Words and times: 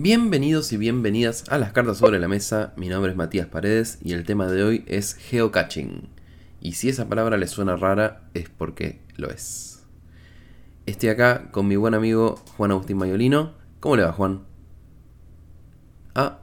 Bienvenidos 0.00 0.72
y 0.72 0.76
bienvenidas 0.76 1.42
a 1.48 1.58
las 1.58 1.72
cartas 1.72 1.98
sobre 1.98 2.20
la 2.20 2.28
mesa. 2.28 2.72
Mi 2.76 2.88
nombre 2.88 3.10
es 3.10 3.16
Matías 3.16 3.48
Paredes 3.48 3.98
y 4.00 4.12
el 4.12 4.24
tema 4.24 4.46
de 4.46 4.62
hoy 4.62 4.84
es 4.86 5.14
geocaching. 5.16 6.08
Y 6.60 6.74
si 6.74 6.88
esa 6.88 7.08
palabra 7.08 7.36
les 7.36 7.50
suena 7.50 7.74
rara 7.74 8.30
es 8.32 8.48
porque 8.48 9.00
lo 9.16 9.28
es. 9.28 9.84
Estoy 10.86 11.08
acá 11.08 11.50
con 11.50 11.66
mi 11.66 11.74
buen 11.74 11.94
amigo 11.94 12.36
Juan 12.56 12.70
Agustín 12.70 12.96
Mayolino. 12.96 13.54
¿Cómo 13.80 13.96
le 13.96 14.04
va, 14.04 14.12
Juan? 14.12 14.44
Ah, 16.14 16.42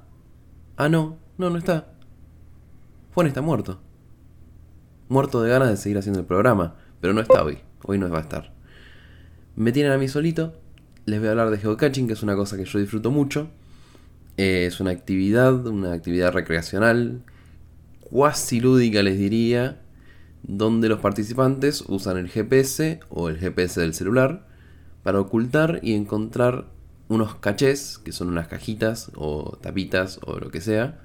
ah, 0.76 0.90
no, 0.90 1.18
no, 1.38 1.50
no 1.50 1.58
está. 1.58 1.88
Juan 3.14 3.28
está 3.28 3.40
muerto. 3.40 3.80
Muerto 5.08 5.42
de 5.42 5.50
ganas 5.50 5.70
de 5.70 5.78
seguir 5.78 5.98
haciendo 5.98 6.20
el 6.20 6.26
programa, 6.26 6.76
pero 7.00 7.14
no 7.14 7.22
está 7.22 7.42
hoy. 7.42 7.60
Hoy 7.84 8.00
no 8.00 8.10
va 8.10 8.18
a 8.18 8.22
estar. 8.22 8.52
Me 9.56 9.72
tienen 9.72 9.94
a 9.94 9.98
mí 9.98 10.10
solito 10.10 10.60
les 11.06 11.20
voy 11.20 11.28
a 11.28 11.32
hablar 11.32 11.52
de 11.52 11.58
geocaching, 11.58 12.08
que 12.08 12.14
es 12.14 12.24
una 12.24 12.36
cosa 12.36 12.58
que 12.58 12.66
yo 12.66 12.80
disfruto 12.80 13.12
mucho. 13.12 13.50
Eh, 14.38 14.66
es 14.66 14.80
una 14.80 14.92
actividad, 14.92 15.66
una 15.68 15.94
actividad 15.94 16.34
recreacional, 16.34 17.22
cuasi 18.02 18.60
lúdica 18.60 19.04
les 19.04 19.18
diría, 19.18 19.82
donde 20.44 20.90
los 20.90 21.00
participantes 21.00 21.84
usan 21.88 22.18
el 22.18 22.30
GPS 22.30 23.00
o 23.10 23.30
el 23.30 23.38
GPS 23.38 23.80
del 23.80 23.94
celular 23.94 24.48
para 25.04 25.20
ocultar 25.20 25.80
y 25.84 25.94
encontrar 25.94 26.66
unos 27.08 27.36
cachés, 27.36 28.00
que 28.00 28.12
son 28.12 28.30
unas 28.30 28.48
cajitas 28.48 29.12
o 29.16 29.58
tapitas 29.62 30.20
o 30.26 30.40
lo 30.40 30.50
que 30.50 30.62
sea, 30.62 31.00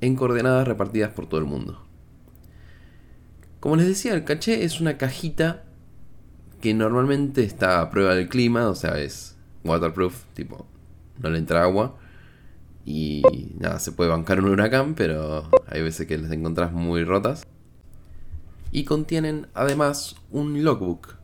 en 0.00 0.14
coordenadas 0.16 0.68
repartidas 0.68 1.10
por 1.12 1.26
todo 1.26 1.40
el 1.40 1.46
mundo. 1.46 1.82
Como 3.60 3.76
les 3.76 3.86
decía, 3.86 4.12
el 4.14 4.24
caché 4.24 4.64
es 4.64 4.80
una 4.80 4.98
cajita 4.98 5.64
que 6.60 6.74
normalmente 6.74 7.44
está 7.44 7.80
a 7.80 7.90
prueba 7.90 8.14
del 8.14 8.28
clima, 8.28 8.68
o 8.68 8.74
sea, 8.74 8.98
es 8.98 9.31
waterproof, 9.64 10.24
tipo, 10.34 10.66
no 11.18 11.30
le 11.30 11.38
entra 11.38 11.62
agua. 11.62 11.96
Y 12.84 13.22
nada, 13.58 13.78
se 13.78 13.92
puede 13.92 14.10
bancar 14.10 14.40
un 14.40 14.50
huracán, 14.50 14.94
pero 14.94 15.48
hay 15.66 15.82
veces 15.82 16.06
que 16.06 16.18
las 16.18 16.32
encontrás 16.32 16.72
muy 16.72 17.04
rotas. 17.04 17.46
Y 18.72 18.84
contienen 18.84 19.46
además 19.54 20.16
un 20.30 20.64
logbook. 20.64 21.16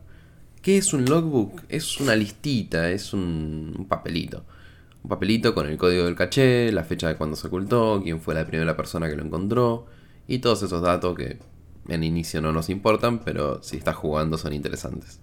¿Qué 0.61 0.77
es 0.77 0.93
un 0.93 1.05
logbook? 1.05 1.63
Es 1.69 1.99
una 1.99 2.15
listita, 2.15 2.89
es 2.91 3.13
un, 3.13 3.75
un 3.77 3.87
papelito. 3.87 4.45
Un 5.03 5.09
papelito 5.09 5.53
con 5.53 5.67
el 5.67 5.77
código 5.77 6.05
del 6.05 6.15
caché, 6.15 6.71
la 6.71 6.83
fecha 6.83 7.07
de 7.07 7.15
cuando 7.15 7.35
se 7.35 7.47
ocultó, 7.47 8.01
quién 8.03 8.21
fue 8.21 8.35
la 8.35 8.45
primera 8.45 8.75
persona 8.77 9.09
que 9.09 9.15
lo 9.15 9.23
encontró 9.23 9.87
y 10.27 10.39
todos 10.39 10.61
esos 10.61 10.81
datos 10.81 11.17
que 11.17 11.39
en 11.87 12.03
inicio 12.03 12.41
no 12.41 12.51
nos 12.51 12.69
importan, 12.69 13.19
pero 13.19 13.63
si 13.63 13.77
estás 13.77 13.95
jugando 13.95 14.37
son 14.37 14.53
interesantes. 14.53 15.19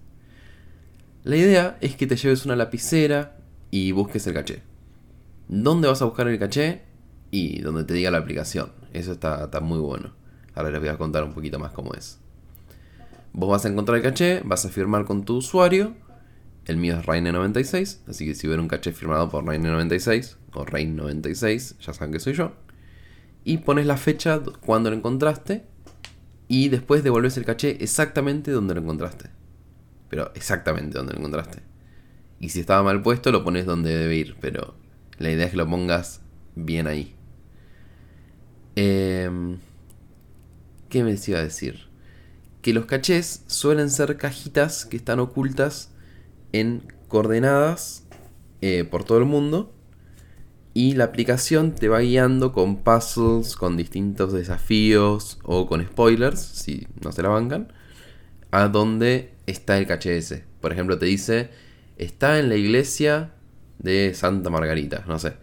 La 1.27 1.35
idea 1.35 1.77
es 1.81 1.97
que 1.97 2.07
te 2.07 2.15
lleves 2.15 2.45
una 2.45 2.55
lapicera 2.55 3.35
y 3.69 3.91
busques 3.91 4.25
el 4.27 4.33
caché. 4.33 4.63
¿Dónde 5.49 5.89
vas 5.89 6.01
a 6.01 6.05
buscar 6.05 6.25
el 6.29 6.39
caché? 6.39 6.83
Y 7.31 7.59
donde 7.59 7.83
te 7.83 7.95
diga 7.95 8.11
la 8.11 8.19
aplicación. 8.19 8.71
Eso 8.93 9.11
está, 9.11 9.49
muy 9.61 9.79
bueno. 9.79 10.13
Ahora 10.55 10.71
les 10.71 10.79
voy 10.79 10.87
a 10.87 10.97
contar 10.97 11.25
un 11.25 11.33
poquito 11.33 11.59
más 11.59 11.73
cómo 11.73 11.93
es. 11.95 12.19
Vos 13.33 13.49
vas 13.49 13.65
a 13.65 13.67
encontrar 13.67 13.97
el 13.97 14.03
caché, 14.03 14.41
vas 14.45 14.63
a 14.63 14.69
firmar 14.69 15.03
con 15.03 15.25
tu 15.25 15.35
usuario. 15.35 15.95
El 16.63 16.77
mío 16.77 16.97
es 16.97 17.05
Raine96, 17.05 18.07
así 18.07 18.25
que 18.25 18.33
si 18.33 18.47
ven 18.47 18.61
un 18.61 18.69
caché 18.69 18.93
firmado 18.93 19.29
por 19.29 19.43
Raine96 19.43 20.37
o 20.53 20.65
Rain96, 20.65 21.77
ya 21.79 21.91
saben 21.91 22.13
que 22.13 22.21
soy 22.21 22.35
yo. 22.35 22.53
Y 23.43 23.57
pones 23.57 23.85
la 23.85 23.97
fecha 23.97 24.41
cuando 24.65 24.91
lo 24.91 24.95
encontraste 24.95 25.65
y 26.47 26.69
después 26.69 27.03
devolves 27.03 27.35
el 27.35 27.43
caché 27.43 27.83
exactamente 27.83 28.51
donde 28.51 28.75
lo 28.75 28.79
encontraste 28.79 29.36
pero 30.09 30.31
exactamente 30.35 30.97
donde 30.97 31.13
lo 31.13 31.19
encontraste. 31.19 31.59
Y 32.39 32.49
si 32.49 32.59
estaba 32.59 32.83
mal 32.83 33.01
puesto, 33.01 33.31
lo 33.31 33.43
pones 33.43 33.65
donde 33.65 33.95
debe 33.95 34.15
ir, 34.15 34.37
pero 34.39 34.75
la 35.17 35.31
idea 35.31 35.45
es 35.45 35.51
que 35.51 35.57
lo 35.57 35.67
pongas 35.67 36.21
bien 36.55 36.87
ahí. 36.87 37.15
Em, 38.75 39.57
¿Qué 40.89 41.03
me 41.03 41.15
iba 41.27 41.39
a 41.39 41.43
decir? 41.43 41.87
Que 42.61 42.73
los 42.73 42.85
cachés 42.85 43.43
suelen 43.47 43.89
ser 43.89 44.17
cajitas 44.17 44.85
que 44.85 44.97
están 44.97 45.19
ocultas 45.19 45.91
en 46.53 46.83
coordenadas 47.07 48.05
eh, 48.61 48.83
por 48.83 49.03
todo 49.03 49.17
el 49.17 49.25
mundo. 49.25 49.73
Y 50.73 50.93
la 50.93 51.05
aplicación 51.05 51.73
te 51.73 51.89
va 51.89 51.99
guiando 52.01 52.53
con 52.53 52.83
puzzles, 52.83 53.55
con 53.55 53.77
distintos 53.77 54.31
desafíos 54.31 55.39
o 55.43 55.65
con 55.65 55.83
spoilers, 55.83 56.39
si 56.39 56.87
no 57.03 57.11
se 57.11 57.23
la 57.23 57.29
bancan, 57.29 57.73
a 58.51 58.67
dónde 58.67 59.33
está 59.45 59.77
el 59.77 59.87
caché 59.87 60.17
ese. 60.17 60.45
Por 60.61 60.71
ejemplo, 60.73 60.97
te 60.97 61.05
dice, 61.05 61.49
está 61.97 62.39
en 62.39 62.49
la 62.49 62.55
iglesia 62.55 63.31
de 63.79 64.13
Santa 64.13 64.49
Margarita, 64.49 65.03
no 65.07 65.19
sé. 65.19 65.33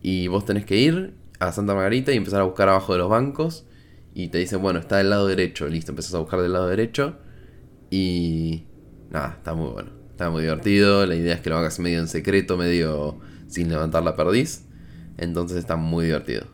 Y 0.00 0.28
vos 0.28 0.44
tenés 0.44 0.64
que 0.64 0.76
ir 0.76 1.14
a 1.38 1.52
Santa 1.52 1.74
Margarita 1.74 2.12
y 2.12 2.16
empezar 2.16 2.40
a 2.40 2.44
buscar 2.44 2.68
abajo 2.68 2.92
de 2.92 2.98
los 2.98 3.08
bancos. 3.08 3.66
Y 4.14 4.28
te 4.28 4.38
dice, 4.38 4.56
bueno, 4.56 4.78
está 4.78 4.98
del 4.98 5.10
lado 5.10 5.26
derecho. 5.26 5.68
Listo, 5.68 5.92
empezás 5.92 6.14
a 6.14 6.18
buscar 6.18 6.40
del 6.40 6.52
lado 6.52 6.68
derecho. 6.68 7.16
Y... 7.90 8.64
Nada, 9.10 9.34
está 9.38 9.54
muy 9.54 9.70
bueno. 9.70 9.90
Está 10.10 10.30
muy 10.30 10.42
divertido. 10.42 11.06
La 11.06 11.14
idea 11.14 11.34
es 11.34 11.40
que 11.40 11.50
lo 11.50 11.56
hagas 11.56 11.78
medio 11.78 11.98
en 11.98 12.08
secreto, 12.08 12.56
medio 12.56 13.18
sin 13.48 13.68
levantar 13.68 14.02
la 14.02 14.16
perdiz. 14.16 14.64
Entonces 15.18 15.58
está 15.58 15.76
muy 15.76 16.06
divertido. 16.06 16.46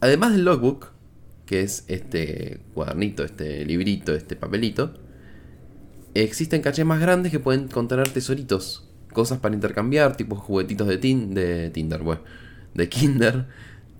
Además 0.00 0.32
del 0.32 0.44
logbook, 0.44 0.91
que 1.46 1.62
es 1.62 1.84
este 1.88 2.60
cuadernito, 2.74 3.24
este 3.24 3.64
librito, 3.64 4.14
este 4.14 4.36
papelito, 4.36 4.94
existen 6.14 6.62
cachés 6.62 6.84
más 6.84 7.00
grandes 7.00 7.32
que 7.32 7.40
pueden 7.40 7.68
contener 7.68 8.08
tesoritos, 8.08 8.88
cosas 9.12 9.38
para 9.38 9.54
intercambiar, 9.54 10.16
tipo 10.16 10.36
juguetitos 10.36 10.88
de, 10.88 10.98
tin, 10.98 11.34
de 11.34 11.70
Tinder, 11.70 12.02
bueno, 12.02 12.22
de 12.74 12.88
Kinder, 12.88 13.46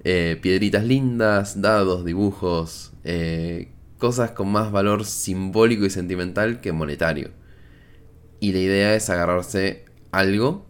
eh, 0.05 0.39
piedritas 0.41 0.85
lindas, 0.85 1.61
dados, 1.61 2.05
dibujos, 2.05 2.93
eh, 3.05 3.73
cosas 3.99 4.33
con 4.33 4.49
más 4.49 4.73
valor 4.73 5.05
simbólico 5.05 5.85
y 5.85 5.91
sentimental 5.91 6.61
que 6.61 6.73
monetario. 6.73 7.31
Y 8.41 8.53
la 8.53 8.59
idea 8.59 8.95
es 8.97 9.09
agarrarse 9.11 9.85
algo 10.11 10.67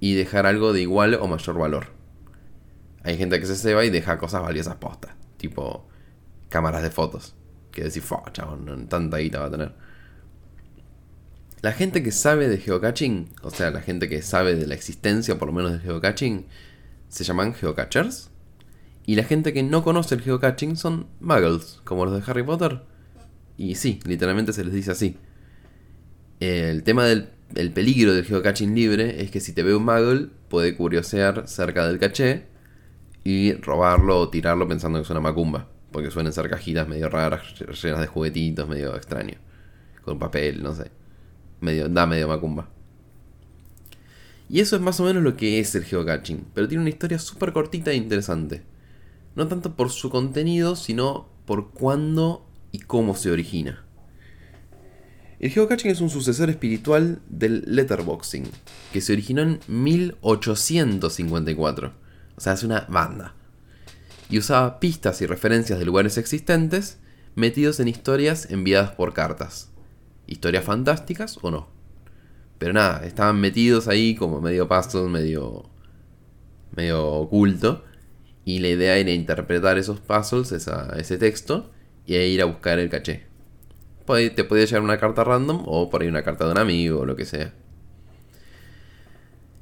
y 0.00 0.14
dejar 0.14 0.46
algo 0.46 0.72
de 0.72 0.82
igual 0.82 1.14
o 1.14 1.26
mayor 1.26 1.58
valor. 1.58 1.86
Hay 3.02 3.16
gente 3.16 3.40
que 3.40 3.46
se 3.46 3.56
ceba 3.56 3.84
y 3.84 3.90
deja 3.90 4.18
cosas 4.18 4.42
valiosas 4.42 4.76
postas, 4.76 5.14
tipo 5.38 5.86
cámaras 6.54 6.84
de 6.84 6.90
fotos. 6.92 7.34
Que 7.72 7.82
decir, 7.82 8.00
fuck, 8.00 8.30
chabón, 8.30 8.86
tanta 8.86 9.18
guita 9.18 9.40
va 9.40 9.46
a 9.46 9.50
tener. 9.50 9.72
La 11.62 11.72
gente 11.72 12.04
que 12.04 12.12
sabe 12.12 12.48
de 12.48 12.58
geocaching, 12.58 13.30
o 13.42 13.50
sea, 13.50 13.72
la 13.72 13.80
gente 13.80 14.08
que 14.08 14.22
sabe 14.22 14.54
de 14.54 14.68
la 14.68 14.74
existencia 14.74 15.36
por 15.36 15.48
lo 15.48 15.52
menos 15.52 15.72
de 15.72 15.80
geocaching, 15.80 16.46
se 17.08 17.24
llaman 17.24 17.54
geocachers. 17.54 18.30
Y 19.04 19.16
la 19.16 19.24
gente 19.24 19.52
que 19.52 19.64
no 19.64 19.82
conoce 19.82 20.14
el 20.14 20.22
geocaching 20.22 20.76
son 20.76 21.08
muggles, 21.18 21.80
como 21.82 22.04
los 22.04 22.14
de 22.14 22.30
Harry 22.30 22.44
Potter. 22.44 22.82
Y 23.56 23.74
sí, 23.74 23.98
literalmente 24.04 24.52
se 24.52 24.62
les 24.62 24.72
dice 24.72 24.92
así. 24.92 25.18
El 26.38 26.84
tema 26.84 27.04
del 27.06 27.72
peligro 27.72 28.14
del 28.14 28.26
geocaching 28.26 28.76
libre 28.76 29.22
es 29.22 29.32
que 29.32 29.40
si 29.40 29.52
te 29.52 29.64
ve 29.64 29.74
un 29.74 29.84
muggle, 29.84 30.28
puede 30.48 30.76
curiosear 30.76 31.48
cerca 31.48 31.88
del 31.88 31.98
caché 31.98 32.46
y 33.24 33.54
robarlo 33.54 34.20
o 34.20 34.28
tirarlo 34.28 34.68
pensando 34.68 35.00
que 35.00 35.02
es 35.02 35.10
una 35.10 35.20
macumba. 35.20 35.73
Porque 35.94 36.10
suelen 36.10 36.32
ser 36.32 36.50
cajitas 36.50 36.88
medio 36.88 37.08
raras, 37.08 37.42
llenas 37.80 38.00
de 38.00 38.08
juguetitos, 38.08 38.68
medio 38.68 38.96
extraños. 38.96 39.38
Con 40.02 40.18
papel, 40.18 40.60
no 40.60 40.74
sé. 40.74 40.90
Medio, 41.60 41.88
da 41.88 42.04
medio 42.04 42.26
macumba. 42.26 42.68
Y 44.48 44.58
eso 44.58 44.74
es 44.74 44.82
más 44.82 44.98
o 44.98 45.04
menos 45.04 45.22
lo 45.22 45.36
que 45.36 45.60
es 45.60 45.72
el 45.76 45.84
geocaching. 45.84 46.46
Pero 46.52 46.66
tiene 46.66 46.82
una 46.82 46.90
historia 46.90 47.20
súper 47.20 47.52
cortita 47.52 47.92
e 47.92 47.94
interesante. 47.94 48.64
No 49.36 49.46
tanto 49.46 49.76
por 49.76 49.90
su 49.90 50.10
contenido, 50.10 50.74
sino 50.74 51.28
por 51.46 51.70
cuándo 51.70 52.44
y 52.72 52.80
cómo 52.80 53.14
se 53.14 53.30
origina. 53.30 53.84
El 55.38 55.50
geocaching 55.50 55.92
es 55.92 56.00
un 56.00 56.10
sucesor 56.10 56.50
espiritual 56.50 57.22
del 57.28 57.62
letterboxing, 57.68 58.50
que 58.92 59.00
se 59.00 59.12
originó 59.12 59.42
en 59.42 59.60
1854. 59.68 61.92
O 62.36 62.40
sea, 62.40 62.54
es 62.54 62.64
una 62.64 62.80
banda 62.88 63.36
y 64.30 64.38
usaba 64.38 64.80
pistas 64.80 65.20
y 65.22 65.26
referencias 65.26 65.78
de 65.78 65.84
lugares 65.84 66.18
existentes 66.18 66.98
metidos 67.34 67.80
en 67.80 67.88
historias 67.88 68.50
enviadas 68.50 68.92
por 68.92 69.12
cartas. 69.12 69.70
Historias 70.26 70.64
fantásticas 70.64 71.38
o 71.42 71.50
no. 71.50 71.68
Pero 72.58 72.72
nada, 72.72 73.04
estaban 73.04 73.40
metidos 73.40 73.88
ahí 73.88 74.14
como 74.14 74.40
medio 74.40 74.68
puzzle, 74.68 75.08
medio. 75.08 75.68
medio 76.76 77.06
oculto. 77.06 77.84
Y 78.44 78.60
la 78.60 78.68
idea 78.68 78.96
era 78.96 79.10
interpretar 79.10 79.78
esos 79.78 80.00
puzzles, 80.00 80.52
ese 80.52 81.18
texto, 81.18 81.72
y 82.06 82.16
ir 82.16 82.42
a 82.42 82.46
buscar 82.46 82.78
el 82.78 82.90
caché. 82.90 83.26
Te 84.06 84.44
podía 84.44 84.66
llegar 84.66 84.82
una 84.82 84.98
carta 84.98 85.24
random 85.24 85.62
o 85.66 85.88
por 85.88 86.02
ahí 86.02 86.08
una 86.08 86.22
carta 86.22 86.44
de 86.44 86.52
un 86.52 86.58
amigo 86.58 87.00
o 87.00 87.06
lo 87.06 87.16
que 87.16 87.24
sea. 87.24 87.54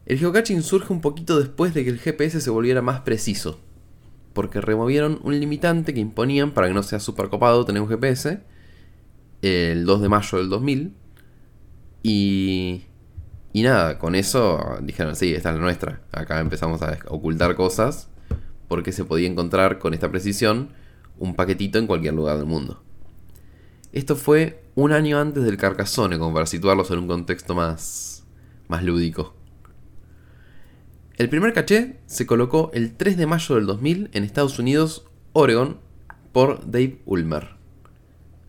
El 0.04 0.18
geocaching 0.18 0.62
surge 0.62 0.92
un 0.92 1.00
poquito 1.00 1.38
después 1.38 1.74
de 1.74 1.84
que 1.84 1.90
el 1.90 2.00
GPS 2.00 2.40
se 2.40 2.50
volviera 2.50 2.82
más 2.82 3.02
preciso. 3.02 3.60
Porque 4.32 4.60
removieron 4.60 5.20
un 5.22 5.38
limitante 5.38 5.92
que 5.94 6.00
imponían 6.00 6.52
para 6.52 6.68
que 6.68 6.74
no 6.74 6.82
sea 6.82 7.00
super 7.00 7.28
copado 7.28 7.64
tener 7.64 7.82
un 7.82 7.88
GPS. 7.88 8.40
El 9.42 9.84
2 9.84 10.02
de 10.02 10.08
mayo 10.08 10.38
del 10.38 10.48
2000. 10.48 10.94
Y 12.02 12.86
y 13.52 13.62
nada, 13.62 13.98
con 13.98 14.14
eso 14.14 14.78
dijeron, 14.82 15.14
sí, 15.14 15.34
esta 15.34 15.50
es 15.50 15.56
la 15.56 15.60
nuestra. 15.60 16.00
Acá 16.10 16.40
empezamos 16.40 16.80
a 16.82 16.98
ocultar 17.08 17.54
cosas 17.54 18.08
porque 18.66 18.92
se 18.92 19.04
podía 19.04 19.28
encontrar 19.28 19.78
con 19.78 19.92
esta 19.92 20.10
precisión 20.10 20.70
un 21.18 21.34
paquetito 21.34 21.78
en 21.78 21.86
cualquier 21.86 22.14
lugar 22.14 22.38
del 22.38 22.46
mundo. 22.46 22.82
Esto 23.92 24.16
fue 24.16 24.64
un 24.74 24.92
año 24.92 25.18
antes 25.18 25.44
del 25.44 25.58
Carcassonne, 25.58 26.18
como 26.18 26.32
para 26.32 26.46
situarlos 26.46 26.90
en 26.90 27.00
un 27.00 27.08
contexto 27.08 27.54
más, 27.54 28.24
más 28.68 28.82
lúdico. 28.82 29.34
El 31.22 31.28
primer 31.28 31.52
caché 31.52 32.00
se 32.06 32.26
colocó 32.26 32.72
el 32.74 32.96
3 32.96 33.16
de 33.16 33.26
mayo 33.26 33.54
del 33.54 33.64
2000 33.66 34.10
en 34.12 34.24
Estados 34.24 34.58
Unidos, 34.58 35.06
Oregon, 35.32 35.78
por 36.32 36.68
Dave 36.68 36.98
Ulmer. 37.04 37.50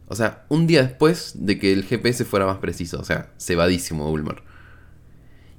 O 0.07 0.15
sea, 0.15 0.47
un 0.49 0.65
día 0.65 0.81
después 0.81 1.33
de 1.35 1.59
que 1.59 1.71
el 1.71 1.83
GPS 1.83 2.25
fuera 2.25 2.47
más 2.47 2.57
preciso, 2.57 2.99
o 2.99 3.03
sea, 3.03 3.31
cebadísimo 3.37 4.09
Ulmer. 4.09 4.41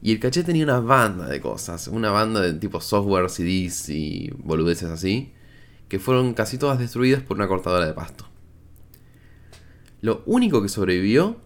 Y 0.03 0.11
el 0.11 0.19
caché 0.19 0.43
tenía 0.43 0.65
una 0.65 0.81
banda 0.81 1.29
de 1.29 1.41
cosas, 1.41 1.87
una 1.87 2.11
banda 2.11 2.41
de 2.41 2.53
tipo 2.55 2.81
software, 2.81 3.31
CDs 3.31 3.91
y 3.91 4.33
boludeces 4.37 4.91
así, 4.91 5.35
que 5.87 6.01
fueron 6.01 6.35
casi 6.35 6.59
todas 6.59 6.81
destruidas 6.81 7.23
por 7.23 7.37
una 7.37 7.47
cortadora 7.47 7.87
de 7.87 7.93
pasto. 7.93 8.29
Lo 10.01 10.25
único 10.27 10.61
que 10.63 10.69
sobrevivió 10.69 11.37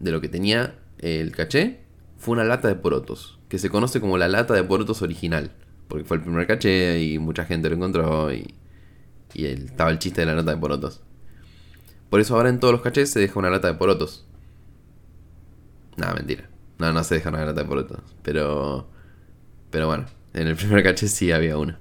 de 0.00 0.10
lo 0.10 0.22
que 0.22 0.30
tenía 0.30 0.78
el 0.96 1.32
caché 1.32 1.80
fue 2.16 2.32
una 2.32 2.44
lata 2.44 2.68
de 2.68 2.76
porotos, 2.76 3.41
que 3.52 3.58
se 3.58 3.68
conoce 3.68 4.00
como 4.00 4.16
la 4.16 4.28
lata 4.28 4.54
de 4.54 4.64
porotos 4.64 5.02
original, 5.02 5.50
porque 5.86 6.06
fue 6.06 6.16
el 6.16 6.22
primer 6.22 6.46
caché 6.46 7.02
y 7.02 7.18
mucha 7.18 7.44
gente 7.44 7.68
lo 7.68 7.76
encontró 7.76 8.32
y, 8.32 8.54
y 9.34 9.44
estaba 9.44 9.90
el 9.90 9.98
chiste 9.98 10.22
de 10.22 10.26
la 10.28 10.34
lata 10.34 10.52
de 10.52 10.56
porotos. 10.56 11.02
Por 12.08 12.20
eso 12.20 12.34
ahora 12.34 12.48
en 12.48 12.60
todos 12.60 12.72
los 12.72 12.80
cachés 12.80 13.10
se 13.10 13.20
deja 13.20 13.38
una 13.38 13.50
lata 13.50 13.68
de 13.68 13.74
porotos. 13.74 14.24
Nada, 15.98 16.14
mentira. 16.14 16.48
No, 16.78 16.94
no 16.94 17.04
se 17.04 17.16
deja 17.16 17.28
una 17.28 17.44
lata 17.44 17.60
de 17.60 17.68
porotos. 17.68 17.98
Pero. 18.22 18.88
Pero 19.70 19.86
bueno, 19.86 20.06
en 20.32 20.46
el 20.46 20.56
primer 20.56 20.82
caché 20.82 21.06
sí 21.06 21.30
había 21.30 21.58
uno. 21.58 21.76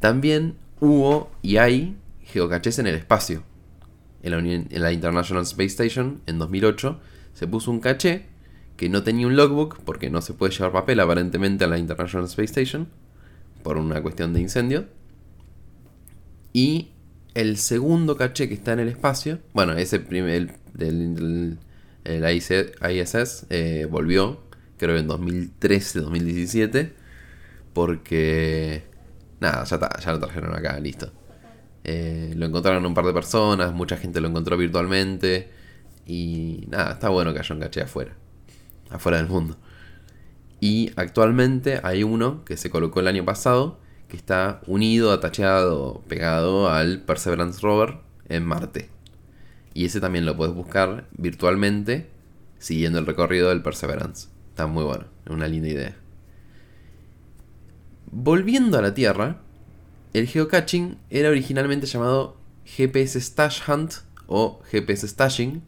También 0.00 0.58
hubo 0.78 1.30
y 1.40 1.56
hay 1.56 1.96
geocaches 2.20 2.78
en 2.78 2.86
el 2.86 2.96
espacio. 2.96 3.44
En 4.22 4.32
la, 4.32 4.38
en 4.40 4.82
la 4.82 4.92
International 4.92 5.44
Space 5.44 5.68
Station, 5.68 6.20
en 6.26 6.38
2008, 6.38 7.00
se 7.32 7.46
puso 7.46 7.70
un 7.70 7.80
caché 7.80 8.35
que 8.76 8.88
no 8.88 9.02
tenía 9.02 9.26
un 9.26 9.36
logbook, 9.36 9.80
porque 9.84 10.10
no 10.10 10.20
se 10.20 10.34
puede 10.34 10.52
llevar 10.52 10.72
papel 10.72 11.00
aparentemente 11.00 11.64
a 11.64 11.68
la 11.68 11.78
International 11.78 12.26
Space 12.26 12.60
Station, 12.60 12.88
por 13.62 13.78
una 13.78 14.02
cuestión 14.02 14.32
de 14.32 14.40
incendio. 14.40 14.86
Y 16.52 16.92
el 17.34 17.58
segundo 17.58 18.16
caché 18.16 18.48
que 18.48 18.54
está 18.54 18.72
en 18.72 18.80
el 18.80 18.88
espacio, 18.88 19.40
bueno, 19.52 19.74
ese 19.74 20.00
primer, 20.00 20.58
del, 20.72 21.58
el 22.04 22.36
ISS 22.36 23.46
eh, 23.50 23.86
volvió, 23.90 24.40
creo 24.78 24.96
en 24.96 25.08
2013-2017, 25.08 26.92
porque 27.72 28.84
nada, 29.40 29.64
ya 29.64 29.76
está, 29.76 30.00
ya 30.00 30.12
lo 30.12 30.20
trajeron 30.20 30.54
acá, 30.54 30.78
listo. 30.80 31.12
Eh, 31.84 32.32
lo 32.36 32.46
encontraron 32.46 32.84
un 32.86 32.94
par 32.94 33.04
de 33.04 33.12
personas, 33.12 33.72
mucha 33.72 33.96
gente 33.96 34.20
lo 34.20 34.28
encontró 34.28 34.56
virtualmente 34.56 35.50
y 36.06 36.64
nada, 36.68 36.92
está 36.92 37.10
bueno 37.10 37.32
que 37.32 37.40
haya 37.40 37.54
un 37.54 37.60
caché 37.60 37.82
afuera, 37.82 38.16
afuera 38.90 39.18
del 39.18 39.28
mundo. 39.28 39.56
Y 40.60 40.92
actualmente 40.96 41.80
hay 41.82 42.02
uno 42.02 42.44
que 42.44 42.56
se 42.56 42.70
colocó 42.70 43.00
el 43.00 43.08
año 43.08 43.24
pasado 43.24 43.78
que 44.08 44.16
está 44.16 44.60
unido, 44.66 45.12
atacheado, 45.12 46.02
pegado 46.08 46.70
al 46.70 47.00
Perseverance 47.00 47.60
Rover 47.60 47.98
en 48.28 48.44
Marte. 48.44 48.88
Y 49.74 49.84
ese 49.84 50.00
también 50.00 50.24
lo 50.24 50.36
puedes 50.36 50.54
buscar 50.54 51.06
virtualmente 51.16 52.08
siguiendo 52.58 52.98
el 52.98 53.06
recorrido 53.06 53.50
del 53.50 53.62
Perseverance. 53.62 54.28
Está 54.50 54.66
muy 54.66 54.84
bueno, 54.84 55.04
es 55.24 55.32
una 55.32 55.48
linda 55.48 55.68
idea. 55.68 55.96
Volviendo 58.10 58.78
a 58.78 58.82
la 58.82 58.94
Tierra, 58.94 59.40
el 60.14 60.26
geocaching 60.26 60.96
era 61.10 61.28
originalmente 61.28 61.86
llamado 61.86 62.38
GPS 62.64 63.20
Stash 63.20 63.60
Hunt 63.68 63.94
o 64.26 64.60
GPS 64.70 65.06
Stashing, 65.06 65.62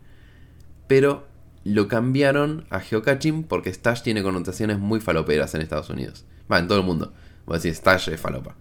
pero 0.87 1.28
lo 1.69 1.87
cambiaron 1.87 2.65
a 2.71 2.81
geocaching 2.81 3.45
porque 3.45 3.73
stash 3.73 4.03
tiene 4.03 4.23
connotaciones 4.23 4.79
muy 4.79 5.01
faloperas 5.01 5.55
en 5.55 5.61
Estados 5.61 5.91
Unidos. 5.91 6.25
Va, 6.51 6.59
en 6.59 6.67
todo 6.67 6.79
el 6.79 6.87
mundo. 6.87 7.13
Voy 7.45 7.55
a 7.55 7.59
decir 7.59 7.75
stash 7.75 8.09
es 8.09 8.19
falopa. 8.19 8.57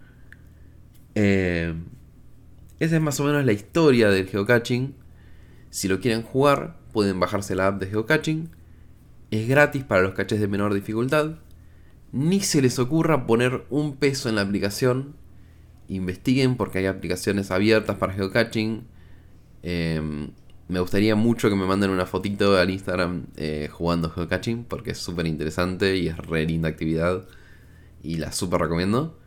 Eh, 1.14 1.74
esa 2.78 2.96
es 2.96 3.02
más 3.02 3.18
o 3.18 3.24
menos 3.24 3.46
la 3.46 3.52
historia 3.52 4.10
del 4.10 4.28
geocaching. 4.28 4.94
Si 5.70 5.88
lo 5.88 6.00
quieren 6.00 6.22
jugar, 6.22 6.76
pueden 6.92 7.18
bajarse 7.18 7.54
la 7.54 7.68
app 7.68 7.80
de 7.80 7.86
geocaching. 7.86 8.50
Es 9.30 9.48
gratis 9.48 9.84
para 9.84 10.02
los 10.02 10.12
caches 10.12 10.38
de 10.38 10.48
menor 10.48 10.74
dificultad. 10.74 11.36
Ni 12.12 12.40
se 12.40 12.60
les 12.60 12.78
ocurra 12.78 13.26
poner 13.26 13.64
un 13.70 13.96
peso 13.96 14.28
en 14.28 14.34
la 14.34 14.42
aplicación. 14.42 15.16
Investiguen 15.88 16.56
porque 16.56 16.78
hay 16.78 16.86
aplicaciones 16.86 17.50
abiertas 17.50 17.96
para 17.96 18.12
geocaching. 18.12 18.86
Em, 19.62 20.32
me 20.68 20.80
gustaría 20.80 21.16
mucho 21.16 21.48
que 21.48 21.56
me 21.56 21.64
manden 21.64 21.90
una 21.90 22.04
fotito 22.04 22.56
al 22.58 22.70
Instagram 22.70 23.26
eh, 23.36 23.68
jugando 23.72 24.10
geocaching 24.10 24.64
porque 24.64 24.90
es 24.90 24.98
súper 24.98 25.26
interesante 25.26 25.96
y 25.96 26.08
es 26.08 26.16
re 26.18 26.44
linda 26.44 26.68
actividad. 26.68 27.26
Y 28.02 28.16
la 28.18 28.32
súper 28.32 28.60
recomiendo. 28.60 29.18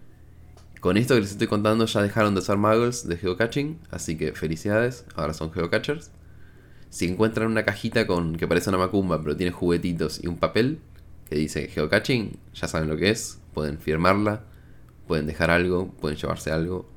Con 0.79 0.97
esto 0.97 1.15
que 1.15 1.21
les 1.21 1.31
estoy 1.31 1.47
contando 1.47 1.85
ya 1.85 2.01
dejaron 2.01 2.35
de 2.35 2.41
ser 2.41 2.57
muggles 2.57 3.07
de 3.07 3.17
geocaching, 3.17 3.79
así 3.91 4.17
que 4.17 4.33
felicidades, 4.33 5.05
ahora 5.15 5.33
son 5.33 5.51
geocachers. 5.51 6.11
Si 6.89 7.07
encuentran 7.07 7.51
una 7.51 7.65
cajita 7.65 8.07
con 8.07 8.35
que 8.35 8.47
parece 8.47 8.69
una 8.69 8.79
macumba, 8.79 9.21
pero 9.21 9.35
tiene 9.35 9.51
juguetitos 9.51 10.23
y 10.23 10.27
un 10.27 10.37
papel 10.37 10.79
que 11.29 11.35
dice 11.35 11.67
geocaching, 11.67 12.37
ya 12.53 12.67
saben 12.67 12.89
lo 12.89 12.97
que 12.97 13.09
es, 13.09 13.39
pueden 13.53 13.79
firmarla, 13.79 14.43
pueden 15.07 15.25
dejar 15.25 15.51
algo, 15.51 15.91
pueden 15.91 16.17
llevarse 16.17 16.51
algo. 16.51 16.89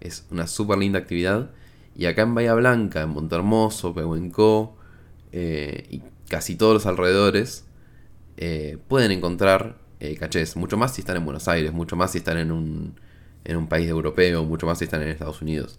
Es 0.00 0.26
una 0.30 0.46
súper 0.46 0.78
linda 0.78 0.98
actividad. 0.98 1.50
Y 1.94 2.06
acá 2.06 2.22
en 2.22 2.34
Bahía 2.34 2.54
Blanca, 2.54 3.02
en 3.02 3.10
Montermoso, 3.10 3.94
Pehuenco 3.94 4.76
eh, 5.32 5.86
y 5.90 6.02
casi 6.28 6.56
todos 6.56 6.74
los 6.74 6.86
alrededores, 6.86 7.66
eh, 8.36 8.78
pueden 8.88 9.10
encontrar 9.12 9.78
eh, 10.00 10.16
cachés. 10.16 10.56
Mucho 10.56 10.76
más 10.76 10.94
si 10.94 11.02
están 11.02 11.16
en 11.16 11.24
Buenos 11.24 11.48
Aires, 11.48 11.72
mucho 11.72 11.96
más 11.96 12.12
si 12.12 12.18
están 12.18 12.38
en 12.38 12.50
un, 12.50 12.98
en 13.44 13.56
un 13.56 13.68
país 13.68 13.88
europeo, 13.88 14.44
mucho 14.44 14.66
más 14.66 14.78
si 14.78 14.84
están 14.84 15.02
en 15.02 15.08
Estados 15.08 15.42
Unidos. 15.42 15.78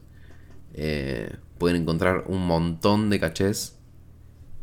Pueden 1.57 1.81
encontrar 1.81 2.25
un 2.27 2.45
montón 2.45 3.09
de 3.09 3.19
cachés 3.19 3.77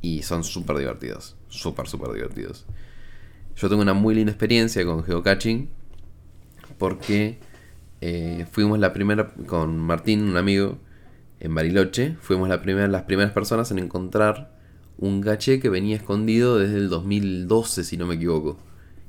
y 0.00 0.22
son 0.22 0.44
súper 0.44 0.76
divertidos. 0.76 1.36
Súper, 1.48 1.86
súper 1.86 2.12
divertidos. 2.12 2.66
Yo 3.56 3.68
tengo 3.68 3.82
una 3.82 3.94
muy 3.94 4.14
linda 4.14 4.32
experiencia 4.32 4.84
con 4.84 5.04
geocaching 5.04 5.68
porque 6.78 7.38
fuimos 8.50 8.78
la 8.78 8.92
primera, 8.92 9.28
con 9.46 9.78
Martín, 9.78 10.22
un 10.22 10.36
amigo, 10.36 10.78
en 11.40 11.54
Bariloche, 11.54 12.16
fuimos 12.20 12.48
las 12.48 12.58
primeras 12.58 13.32
personas 13.32 13.70
en 13.70 13.78
encontrar 13.78 14.52
un 14.98 15.22
caché 15.22 15.58
que 15.58 15.70
venía 15.70 15.96
escondido 15.96 16.58
desde 16.58 16.76
el 16.76 16.90
2012, 16.90 17.84
si 17.84 17.96
no 17.96 18.06
me 18.06 18.16
equivoco. 18.16 18.58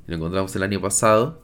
Lo 0.07 0.15
encontramos 0.15 0.55
el 0.55 0.63
año 0.63 0.79
pasado 0.79 1.43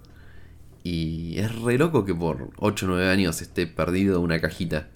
y 0.83 1.37
es 1.37 1.53
re 1.61 1.77
loco 1.77 2.05
que 2.05 2.15
por 2.15 2.51
8 2.57 2.85
o 2.85 2.89
9 2.89 3.09
años 3.09 3.41
esté 3.41 3.67
perdido 3.67 4.21
una 4.21 4.39
cajita. 4.39 4.87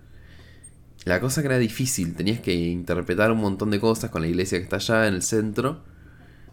La 1.04 1.20
cosa 1.20 1.42
que 1.42 1.48
era 1.48 1.58
difícil, 1.58 2.16
tenías 2.16 2.40
que 2.40 2.54
interpretar 2.54 3.32
un 3.32 3.40
montón 3.40 3.72
de 3.72 3.82
cosas 3.82 4.10
con 4.10 4.22
la 4.22 4.30
iglesia 4.30 4.60
que 4.60 4.64
está 4.64 4.78
allá 4.78 5.08
en 5.08 5.16
el 5.16 5.24
centro. 5.24 5.82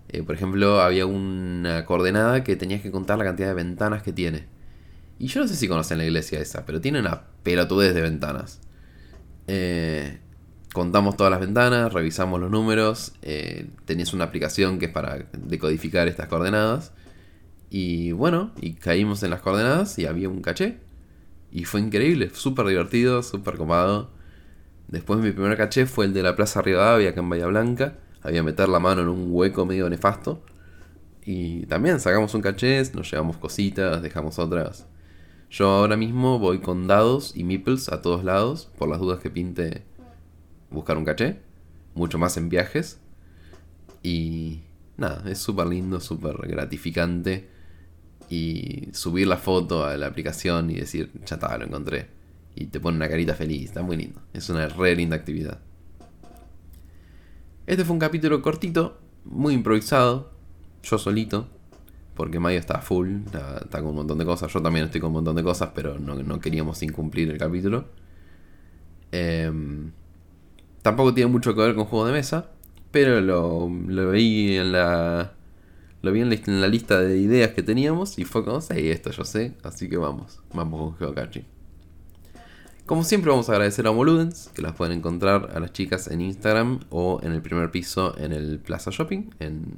Eh, 0.09 0.25
por 0.25 0.35
ejemplo, 0.35 0.81
había 0.81 1.07
una 1.07 1.85
coordenada 1.85 2.43
que 2.43 2.57
tenías 2.57 2.83
que 2.83 2.91
contar 2.91 3.19
la 3.19 3.25
cantidad 3.25 3.49
de 3.49 3.55
ventanas 3.55 4.03
que 4.03 4.13
tiene. 4.13 4.47
Y 5.21 5.29
yo 5.29 5.41
no 5.41 5.47
sé 5.47 5.55
si 5.55 5.69
conocen 5.69 5.99
la 5.99 6.05
iglesia 6.05 6.41
esa, 6.41 6.67
pero 6.67 6.81
tiene 6.81 6.99
una 6.99 7.25
pelotudez 7.45 7.95
de 7.95 8.01
ventanas. 8.01 8.61
Eh, 9.49 10.19
contamos 10.73 11.17
todas 11.17 11.31
las 11.31 11.41
ventanas, 11.41 11.93
revisamos 11.93 12.39
los 12.39 12.51
números, 12.51 13.15
eh, 13.23 13.69
tenías 13.87 14.13
una 14.13 14.25
aplicación 14.25 14.79
que 14.79 14.87
es 14.87 14.93
para 14.93 15.27
decodificar 15.33 16.07
estas 16.07 16.29
coordenadas. 16.29 16.93
Y 17.71 18.13
bueno, 18.13 18.53
y 18.61 18.75
caímos 18.75 19.23
en 19.23 19.31
las 19.31 19.41
coordenadas 19.41 19.99
y 19.99 20.07
había 20.07 20.29
un 20.29 20.43
caché. 20.43 20.79
Y 21.51 21.65
fue 21.65 21.81
increíble, 21.81 22.31
súper 22.35 22.67
divertido, 22.67 23.23
súper 23.23 23.57
copado. 23.57 24.11
Después 24.89 25.21
mi 25.21 25.33
primer 25.33 25.57
caché 25.57 25.87
fue 25.87 26.07
el 26.07 26.15
de 26.15 26.23
la 26.23 26.37
Plaza 26.37 26.63
Rivadavia, 26.63 27.11
acá 27.11 27.21
en 27.21 27.29
Bahía 27.29 27.47
Blanca. 27.47 27.99
Había 28.23 28.43
meter 28.43 28.69
la 28.69 28.81
mano 28.81 29.03
en 29.03 29.09
un 29.09 29.29
hueco 29.31 29.67
medio 29.67 29.89
nefasto. 29.91 30.43
y 31.25 31.67
también 31.67 32.01
sacamos 32.01 32.35
un 32.35 32.43
caché, 32.43 32.83
nos 32.95 33.11
llevamos 33.11 33.37
cositas, 33.39 34.03
dejamos 34.03 34.39
otras. 34.39 34.87
Yo 35.51 35.69
ahora 35.69 35.97
mismo 35.97 36.39
voy 36.39 36.61
con 36.61 36.87
dados 36.87 37.35
y 37.35 37.45
meeples 37.45 37.89
a 37.89 38.03
todos 38.03 38.23
lados, 38.23 38.71
por 38.77 38.89
las 38.89 39.01
dudas 39.01 39.21
que 39.21 39.31
pinte 39.31 39.85
buscar 40.71 40.99
un 40.99 41.05
caché, 41.05 41.41
mucho 41.95 42.19
más 42.19 42.37
en 42.37 42.49
viajes. 42.49 43.01
Y 44.03 44.61
nada, 44.97 45.29
es 45.31 45.39
súper 45.39 45.67
lindo, 45.67 46.01
súper 46.01 46.37
gratificante. 46.47 47.49
Y 48.31 48.89
subir 48.93 49.27
la 49.27 49.39
foto 49.39 49.87
a 49.87 49.97
la 49.97 50.07
aplicación 50.07 50.71
y 50.71 50.75
decir, 50.75 51.11
ya 51.25 51.37
está, 51.37 51.57
lo 51.57 51.65
encontré. 51.65 52.09
Y 52.55 52.67
te 52.67 52.79
pone 52.79 52.99
una 52.99 53.09
carita 53.09 53.35
feliz, 53.35 53.67
está 53.67 53.83
muy 53.83 53.97
lindo. 53.97 54.21
Es 54.35 54.51
una 54.51 54.69
re 54.69 54.95
linda 54.95 55.17
actividad. 55.17 55.61
Este 57.67 57.85
fue 57.85 57.95
un 57.95 58.01
capítulo 58.01 58.43
cortito, 58.43 58.99
muy 59.25 59.55
improvisado, 59.55 60.33
yo 60.83 60.99
solito, 60.99 61.49
porque 62.19 62.41
Mayo 62.41 62.59
está 62.59 62.81
full, 62.81 63.21
está, 63.27 63.79
con 63.79 63.91
un 63.91 63.95
montón 63.95 64.19
de 64.19 64.25
cosas. 64.25 64.53
Yo 64.53 64.61
también 64.61 64.87
estoy 64.87 65.01
con 65.01 65.11
un 65.11 65.15
montón 65.15 65.37
de 65.37 65.45
cosas, 65.45 65.71
pero 65.73 66.01
no, 66.01 66.41
queríamos 66.41 66.83
incumplir 66.83 67.31
el 67.31 67.39
capítulo. 67.39 67.85
Em, 69.13 69.93
tampoco 70.83 71.15
tiene 71.15 71.31
mucho 71.31 71.55
que 71.55 71.61
ver 71.61 71.77
con 71.77 71.85
juego 71.85 72.07
de 72.07 72.13
mesa, 72.13 72.51
pero 72.91 73.21
lo, 73.21 73.71
lo 73.71 74.11
vi 74.11 74.57
en 74.57 74.73
la. 74.73 75.33
Lo 76.03 76.11
vi 76.11 76.23
en 76.23 76.61
la, 76.61 76.67
lista 76.67 77.01
de 77.01 77.19
ideas 77.19 77.53
que 77.53 77.63
teníamos 77.63 78.19
y 78.19 78.25
fue 78.25 78.45
como, 78.45 78.61
sí, 78.61 78.91
esto 78.91 79.13
yo 79.13 79.25
sé, 79.25 79.55
así 79.63 79.89
que 79.89 79.97
vamos, 79.97 80.41
vamos 80.53 80.81
con 80.81 80.99
Geocaching. 80.99 81.45
Como 82.85 83.05
siempre 83.05 83.31
vamos 83.31 83.49
a 83.49 83.53
agradecer 83.53 83.87
a 83.87 83.93
Moludens, 83.93 84.51
que 84.55 84.63
las 84.63 84.73
pueden 84.73 84.99
encontrar 84.99 85.51
a 85.55 85.61
las 85.61 85.73
chicas 85.73 86.09
en 86.09 86.21
Instagram 86.21 86.81
o 86.91 87.21
en 87.23 87.31
el 87.31 87.43
primer 87.43 87.71
piso 87.71 88.19
en 88.19 88.33
el 88.33 88.59
Plaza 88.59 88.91
Shopping, 88.91 89.31
en 89.39 89.77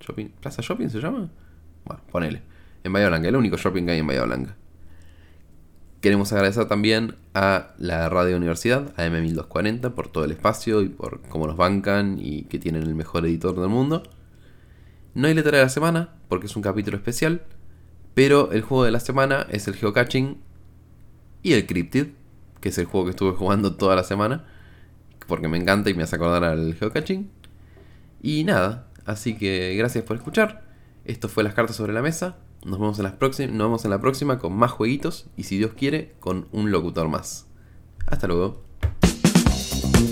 Shopping, 0.00 0.28
Plaza 0.40 0.60
Shopping 0.60 0.90
se 0.90 1.00
llama? 1.00 1.30
Bueno, 1.88 2.02
ponele. 2.12 2.42
En 2.84 2.92
Bahía 2.92 3.08
Blanca, 3.08 3.28
el 3.28 3.36
único 3.36 3.56
shopping 3.56 3.86
que 3.86 3.92
hay 3.92 3.98
en 4.00 4.06
Bahía 4.06 4.22
Blanca. 4.24 4.56
Queremos 6.02 6.32
agradecer 6.32 6.66
también 6.66 7.16
a 7.34 7.70
la 7.78 8.08
Radio 8.08 8.36
Universidad, 8.36 8.92
a 8.96 9.06
M1240, 9.06 9.94
por 9.94 10.08
todo 10.08 10.24
el 10.24 10.30
espacio 10.30 10.82
y 10.82 10.90
por 10.90 11.22
cómo 11.22 11.46
nos 11.46 11.56
bancan 11.56 12.18
y 12.20 12.42
que 12.42 12.58
tienen 12.58 12.82
el 12.82 12.94
mejor 12.94 13.24
editor 13.26 13.58
del 13.58 13.70
mundo. 13.70 14.02
No 15.14 15.26
hay 15.26 15.34
letra 15.34 15.56
de 15.56 15.64
la 15.64 15.70
semana, 15.70 16.10
porque 16.28 16.46
es 16.46 16.54
un 16.54 16.62
capítulo 16.62 16.96
especial, 16.96 17.42
pero 18.14 18.52
el 18.52 18.60
juego 18.62 18.84
de 18.84 18.90
la 18.90 19.00
semana 19.00 19.46
es 19.50 19.66
el 19.66 19.74
Geocaching 19.74 20.36
y 21.42 21.54
el 21.54 21.66
Cryptid, 21.66 22.08
que 22.60 22.68
es 22.68 22.78
el 22.78 22.84
juego 22.84 23.06
que 23.06 23.10
estuve 23.10 23.32
jugando 23.32 23.76
toda 23.76 23.96
la 23.96 24.04
semana, 24.04 24.44
porque 25.26 25.48
me 25.48 25.56
encanta 25.56 25.88
y 25.88 25.94
me 25.94 26.02
hace 26.02 26.16
acordar 26.16 26.44
al 26.44 26.74
Geocaching. 26.74 27.30
Y 28.22 28.44
nada, 28.44 28.86
así 29.06 29.36
que 29.36 29.74
gracias 29.76 30.04
por 30.04 30.16
escuchar. 30.16 30.67
Esto 31.08 31.28
fue 31.28 31.42
las 31.42 31.54
cartas 31.54 31.74
sobre 31.74 31.92
la 31.94 32.02
mesa. 32.02 32.36
Nos 32.64 32.78
vemos 32.78 32.98
en, 32.98 33.04
las 33.04 33.14
nos 33.14 33.38
vemos 33.38 33.84
en 33.84 33.90
la 33.90 34.00
próxima 34.00 34.38
con 34.38 34.54
más 34.54 34.70
jueguitos 34.70 35.26
y 35.38 35.44
si 35.44 35.56
Dios 35.56 35.72
quiere 35.72 36.12
con 36.20 36.48
un 36.52 36.70
locutor 36.70 37.08
más. 37.08 37.46
Hasta 38.06 38.26
luego. 38.26 38.62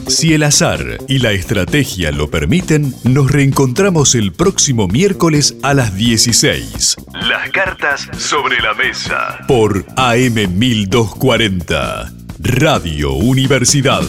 Si 0.09 0.33
el 0.33 0.43
azar 0.43 0.97
y 1.07 1.19
la 1.19 1.33
estrategia 1.33 2.13
lo 2.13 2.31
permiten, 2.31 2.95
nos 3.05 3.31
reencontramos 3.31 4.15
el 4.15 4.33
próximo 4.33 4.89
miércoles 4.89 5.59
a 5.63 5.75
las 5.75 5.95
16. 5.95 6.97
Las 7.29 7.51
cartas 7.51 8.09
sobre 8.17 8.63
la 8.63 8.73
mesa. 8.73 9.41
Por 9.47 9.85
AM1240, 9.97 12.11
Radio 12.39 13.13
Universidad. 13.13 14.01